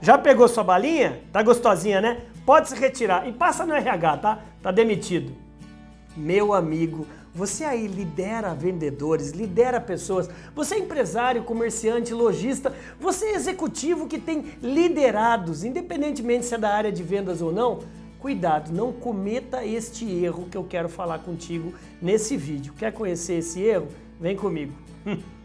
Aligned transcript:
já 0.00 0.16
pegou 0.16 0.48
sua 0.48 0.64
balinha? 0.64 1.20
Tá 1.32 1.42
gostosinha, 1.42 2.00
né? 2.00 2.22
Pode 2.46 2.68
se 2.68 2.74
retirar 2.74 3.28
e 3.28 3.32
passa 3.32 3.66
no 3.66 3.74
RH, 3.74 4.16
tá? 4.18 4.38
Tá 4.62 4.70
demitido. 4.70 5.32
Meu 6.16 6.52
amigo, 6.52 7.06
você 7.34 7.64
aí 7.64 7.86
lidera 7.86 8.54
vendedores, 8.54 9.30
lidera 9.30 9.80
pessoas, 9.80 10.28
você 10.54 10.74
é 10.74 10.78
empresário, 10.78 11.44
comerciante, 11.44 12.12
lojista, 12.12 12.74
você 12.98 13.26
é 13.26 13.34
executivo 13.34 14.08
que 14.08 14.18
tem 14.18 14.52
liderados, 14.60 15.62
independentemente 15.62 16.46
se 16.46 16.54
é 16.54 16.58
da 16.58 16.70
área 16.74 16.90
de 16.90 17.02
vendas 17.02 17.40
ou 17.40 17.52
não. 17.52 17.80
Cuidado, 18.18 18.72
não 18.72 18.92
cometa 18.92 19.64
este 19.64 20.04
erro 20.04 20.46
que 20.50 20.56
eu 20.56 20.64
quero 20.64 20.88
falar 20.88 21.20
contigo 21.20 21.72
nesse 22.02 22.36
vídeo. 22.36 22.74
Quer 22.78 22.92
conhecer 22.92 23.34
esse 23.34 23.62
erro? 23.62 23.88
Vem 24.20 24.36
comigo. 24.36 24.72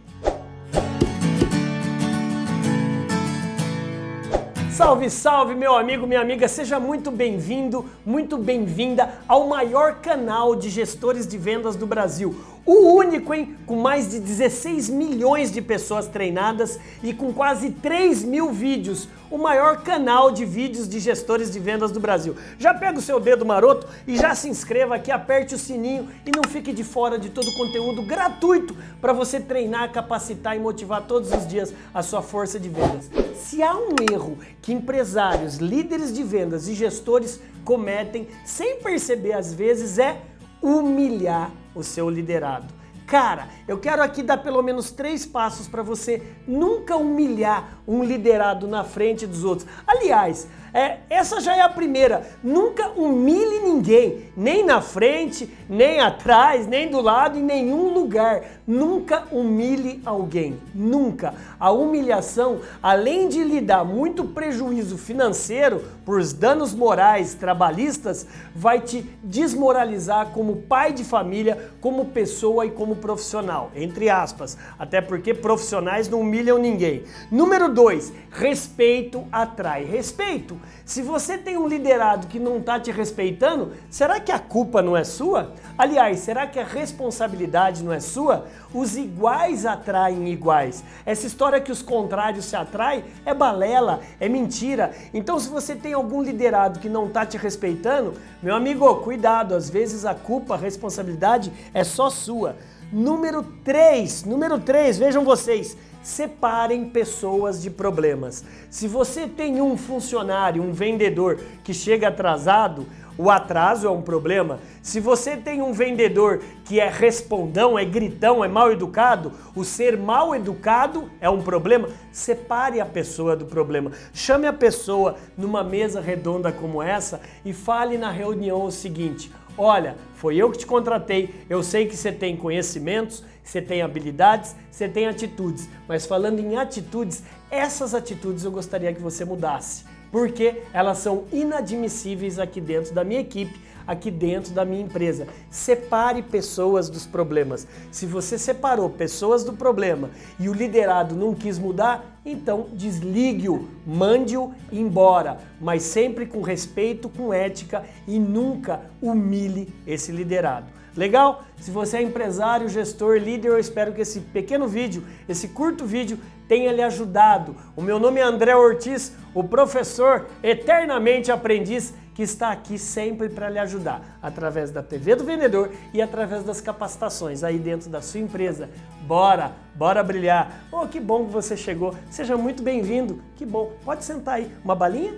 Salve, 4.75 5.09
salve, 5.09 5.55
meu 5.55 5.73
amigo, 5.73 6.05
minha 6.05 6.19
amiga, 6.19 6.49
seja 6.49 6.81
muito 6.81 7.09
bem-vindo, 7.09 7.85
muito 8.05 8.37
bem-vinda 8.37 9.21
ao 9.25 9.47
maior 9.47 10.01
canal 10.01 10.53
de 10.53 10.69
gestores 10.69 11.25
de 11.25 11.37
vendas 11.37 11.77
do 11.77 11.87
Brasil. 11.87 12.35
O 12.65 12.95
único, 12.95 13.31
hein? 13.33 13.55
Com 13.65 13.75
mais 13.75 14.09
de 14.09 14.19
16 14.19 14.89
milhões 14.89 15.51
de 15.51 15.61
pessoas 15.61 16.07
treinadas 16.07 16.79
e 17.03 17.13
com 17.13 17.31
quase 17.31 17.69
3 17.69 18.23
mil 18.23 18.51
vídeos. 18.51 19.07
O 19.29 19.37
maior 19.37 19.81
canal 19.83 20.31
de 20.31 20.43
vídeos 20.45 20.89
de 20.89 20.99
gestores 20.99 21.51
de 21.51 21.59
vendas 21.59 21.91
do 21.91 21.99
Brasil. 21.99 22.35
Já 22.57 22.73
pega 22.73 22.97
o 22.97 23.01
seu 23.01 23.19
dedo 23.19 23.45
maroto 23.45 23.87
e 24.07 24.17
já 24.17 24.33
se 24.33 24.49
inscreva 24.49 24.95
aqui, 24.95 25.11
aperte 25.11 25.53
o 25.53 25.59
sininho 25.59 26.09
e 26.25 26.31
não 26.35 26.43
fique 26.49 26.73
de 26.73 26.83
fora 26.83 27.19
de 27.19 27.29
todo 27.29 27.47
o 27.47 27.55
conteúdo 27.55 28.03
gratuito 28.03 28.75
para 28.99 29.13
você 29.13 29.39
treinar, 29.39 29.91
capacitar 29.91 30.55
e 30.55 30.59
motivar 30.59 31.03
todos 31.03 31.31
os 31.31 31.47
dias 31.47 31.73
a 31.93 32.01
sua 32.01 32.21
força 32.21 32.59
de 32.59 32.69
vendas. 32.69 33.09
Se 33.35 33.61
há 33.61 33.75
um 33.75 33.95
erro 34.11 34.39
que 34.65 34.73
empresários, 34.73 35.57
líderes 35.57 36.11
de 36.11 36.23
vendas 36.23 36.67
e 36.67 36.73
gestores 36.73 37.39
cometem 37.63 38.27
sem 38.43 38.79
perceber 38.79 39.33
às 39.33 39.53
vezes 39.53 39.99
é 39.99 40.23
humilhar 40.59 41.51
o 41.75 41.83
seu 41.83 42.09
liderado. 42.09 42.73
Cara, 43.05 43.47
eu 43.67 43.77
quero 43.77 44.01
aqui 44.01 44.23
dar 44.23 44.39
pelo 44.39 44.63
menos 44.63 44.89
três 44.89 45.23
passos 45.23 45.67
para 45.67 45.83
você 45.83 46.23
nunca 46.47 46.97
humilhar 46.97 47.74
um 47.87 48.03
liderado 48.03 48.67
na 48.67 48.83
frente 48.83 49.25
dos 49.27 49.43
outros. 49.43 49.67
Aliás, 49.85 50.47
é, 50.75 50.97
essa 51.09 51.39
já 51.39 51.55
é 51.55 51.61
a 51.61 51.69
primeira. 51.69 52.27
Nunca 52.43 52.89
humilhe 52.97 53.59
ninguém, 53.59 54.25
nem 54.35 54.61
na 54.61 54.81
frente, 54.81 55.49
nem 55.69 56.01
atrás, 56.01 56.67
nem 56.67 56.89
do 56.89 56.99
lado, 56.99 57.39
em 57.39 57.41
nenhum 57.41 57.93
lugar. 57.93 58.41
Nunca 58.67 59.23
humilhe 59.31 60.01
alguém. 60.05 60.59
Nunca. 60.73 61.33
A 61.57 61.71
humilhação, 61.71 62.59
além 62.83 63.29
de 63.29 63.41
lhe 63.41 63.61
dar 63.61 63.85
muito 63.85 64.25
prejuízo 64.25 64.97
financeiro 64.97 65.81
por 66.03 66.21
danos 66.33 66.75
morais, 66.75 67.35
trabalhistas, 67.35 68.27
vai 68.53 68.81
te 68.81 69.01
desmoralizar 69.23 70.31
como 70.31 70.57
pai 70.57 70.91
de 70.91 71.05
família, 71.05 71.71
como 71.79 72.07
pessoa 72.07 72.65
e 72.65 72.71
como 72.71 72.97
profissional. 72.97 73.71
Entre 73.73 74.09
aspas. 74.09 74.57
Até 74.77 74.99
porque 74.99 75.33
profissionais 75.33 76.09
não 76.09 76.19
humilham 76.19 76.57
ninguém. 76.57 77.03
Número 77.31 77.73
dois, 77.75 78.13
respeito 78.31 79.27
atrai 79.31 79.83
respeito. 79.83 80.57
Se 80.85 81.01
você 81.01 81.37
tem 81.37 81.57
um 81.57 81.67
liderado 81.67 82.27
que 82.27 82.39
não 82.39 82.57
está 82.57 82.79
te 82.79 82.89
respeitando, 82.89 83.73
será 83.89 84.17
que 84.19 84.31
a 84.31 84.39
culpa 84.39 84.81
não 84.81 84.95
é 84.95 85.03
sua? 85.03 85.51
Aliás, 85.77 86.19
será 86.19 86.47
que 86.47 86.57
a 86.57 86.63
responsabilidade 86.63 87.83
não 87.83 87.91
é 87.91 87.99
sua? 87.99 88.47
Os 88.73 88.95
iguais 88.95 89.65
atraem 89.65 90.29
iguais. 90.29 90.83
Essa 91.05 91.27
história 91.27 91.59
que 91.59 91.71
os 91.71 91.81
contrários 91.81 92.45
se 92.45 92.55
atraem 92.55 93.03
é 93.25 93.33
balela, 93.33 93.99
é 94.19 94.29
mentira. 94.29 94.93
Então, 95.13 95.37
se 95.37 95.49
você 95.49 95.75
tem 95.75 95.91
algum 95.91 96.23
liderado 96.23 96.79
que 96.79 96.87
não 96.87 97.07
está 97.07 97.25
te 97.25 97.37
respeitando, 97.37 98.13
meu 98.41 98.55
amigo, 98.55 98.95
cuidado, 98.97 99.53
às 99.53 99.69
vezes 99.69 100.05
a 100.05 100.15
culpa, 100.15 100.53
a 100.53 100.57
responsabilidade 100.57 101.51
é 101.73 101.83
só 101.83 102.09
sua. 102.09 102.55
Número 102.95 103.43
3, 103.65 104.23
número 104.23 104.57
3, 104.57 104.97
vejam 104.97 105.25
vocês, 105.25 105.75
separem 106.01 106.85
pessoas 106.87 107.61
de 107.61 107.69
problemas. 107.69 108.45
Se 108.69 108.87
você 108.87 109.27
tem 109.27 109.61
um 109.61 109.75
funcionário, 109.75 110.63
um 110.63 110.71
vendedor 110.71 111.41
que 111.61 111.73
chega 111.73 112.07
atrasado, 112.07 112.85
o 113.17 113.29
atraso 113.29 113.85
é 113.85 113.89
um 113.89 114.01
problema. 114.01 114.61
Se 114.81 115.01
você 115.01 115.35
tem 115.35 115.61
um 115.61 115.73
vendedor 115.73 116.41
que 116.63 116.79
é 116.79 116.89
respondão, 116.89 117.77
é 117.77 117.83
gritão, 117.83 118.45
é 118.45 118.47
mal 118.47 118.71
educado, 118.71 119.33
o 119.53 119.65
ser 119.65 119.97
mal 119.97 120.33
educado 120.33 121.11
é 121.19 121.29
um 121.29 121.41
problema. 121.41 121.89
Separe 122.13 122.79
a 122.79 122.85
pessoa 122.85 123.35
do 123.35 123.45
problema. 123.45 123.91
Chame 124.13 124.47
a 124.47 124.53
pessoa 124.53 125.17
numa 125.37 125.65
mesa 125.65 125.99
redonda 125.99 126.49
como 126.49 126.81
essa 126.81 127.19
e 127.43 127.51
fale 127.51 127.97
na 127.97 128.09
reunião 128.09 128.63
o 128.63 128.71
seguinte: 128.71 129.29
Olha, 129.57 129.95
foi 130.15 130.35
eu 130.35 130.51
que 130.51 130.57
te 130.57 130.65
contratei, 130.65 131.33
eu 131.49 131.63
sei 131.63 131.87
que 131.87 131.95
você 131.95 132.11
tem 132.11 132.35
conhecimentos, 132.35 133.23
você 133.41 133.61
tem 133.61 133.81
habilidades, 133.81 134.55
você 134.69 134.89
tem 134.89 135.07
atitudes, 135.07 135.69
mas 135.87 136.05
falando 136.05 136.39
em 136.39 136.57
atitudes, 136.57 137.23
essas 137.49 137.93
atitudes 137.93 138.43
eu 138.43 138.51
gostaria 138.51 138.93
que 138.93 139.01
você 139.01 139.23
mudasse, 139.23 139.85
porque 140.11 140.63
elas 140.73 140.97
são 140.97 141.23
inadmissíveis 141.31 142.37
aqui 142.37 142.59
dentro 142.59 142.93
da 142.93 143.03
minha 143.03 143.21
equipe 143.21 143.57
aqui 143.87 144.09
dentro 144.09 144.53
da 144.53 144.65
minha 144.65 144.81
empresa. 144.81 145.27
Separe 145.49 146.21
pessoas 146.21 146.89
dos 146.89 147.05
problemas. 147.05 147.67
Se 147.91 148.05
você 148.05 148.37
separou 148.37 148.89
pessoas 148.89 149.43
do 149.43 149.53
problema 149.53 150.09
e 150.39 150.49
o 150.49 150.53
liderado 150.53 151.15
não 151.15 151.33
quis 151.33 151.59
mudar, 151.59 152.19
então 152.25 152.67
desligue-o, 152.73 153.67
mande-o 153.85 154.53
embora, 154.71 155.39
mas 155.61 155.83
sempre 155.83 156.25
com 156.25 156.41
respeito, 156.41 157.09
com 157.09 157.33
ética 157.33 157.83
e 158.07 158.19
nunca 158.19 158.81
humilhe 159.01 159.67
esse 159.85 160.11
liderado. 160.11 160.75
Legal? 160.95 161.43
Se 161.59 161.71
você 161.71 161.97
é 161.97 162.01
empresário, 162.01 162.69
gestor, 162.69 163.17
líder, 163.17 163.49
eu 163.49 163.59
espero 163.59 163.91
que 163.91 164.01
esse 164.01 164.21
pequeno 164.21 164.65
vídeo, 164.65 165.03
esse 165.27 165.49
curto 165.49 165.85
vídeo, 165.85 166.17
tenha 166.47 166.71
lhe 166.71 166.81
ajudado. 166.81 167.55
O 167.75 167.81
meu 167.81 167.99
nome 167.99 168.21
é 168.21 168.23
André 168.23 168.55
Ortiz, 168.55 169.11
o 169.33 169.43
professor 169.43 170.27
eternamente 170.41 171.31
aprendiz 171.31 171.93
que 172.15 172.23
está 172.23 172.49
aqui 172.51 172.79
sempre 172.79 173.27
para 173.27 173.49
lhe 173.49 173.59
ajudar, 173.59 174.17
através 174.21 174.71
da 174.71 174.81
TV 174.81 175.15
do 175.15 175.25
Vendedor 175.25 175.69
e 175.93 176.01
através 176.01 176.43
das 176.43 176.61
capacitações 176.61 177.43
aí 177.43 177.59
dentro 177.59 177.89
da 177.89 178.01
sua 178.01 178.21
empresa. 178.21 178.69
Bora, 179.01 179.51
bora 179.75 180.01
brilhar. 180.01 180.65
Oh, 180.71 180.87
que 180.87 180.99
bom 180.99 181.25
que 181.25 181.31
você 181.31 181.57
chegou. 181.57 181.93
Seja 182.09 182.37
muito 182.37 182.63
bem-vindo. 182.63 183.21
Que 183.35 183.45
bom. 183.45 183.73
Pode 183.83 184.05
sentar 184.05 184.35
aí. 184.35 184.49
Uma 184.63 184.73
balinha? 184.73 185.13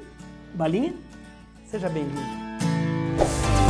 Balinha? 0.55 0.95
Seja 1.67 1.87
bem-vindo. 1.87 3.66